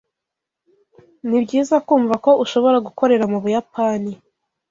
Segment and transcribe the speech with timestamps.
[1.27, 4.11] Nibyiza kumva ko ushobora gukorera mubuyapani.